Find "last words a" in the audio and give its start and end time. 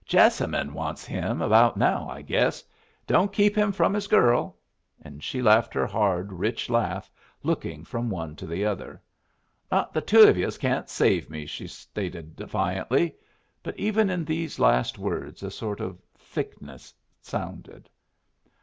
14.57-15.51